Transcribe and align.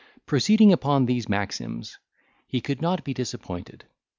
Proceeding 0.25 0.73
upon 0.73 1.05
these 1.05 1.29
maxims, 1.29 1.99
he 2.47 2.59
could 2.59 2.81
not 2.81 3.03
be 3.03 3.13
disappointed. 3.13 3.85